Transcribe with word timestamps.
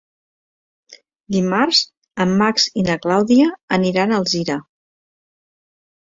Dimarts 1.33 1.81
en 2.23 2.31
Max 2.39 2.65
i 2.83 2.85
na 2.87 2.95
Clàudia 3.03 3.49
aniran 3.77 4.13
a 4.13 4.17
Alzira. 4.23 4.57